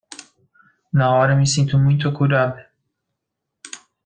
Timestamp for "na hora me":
0.91-1.45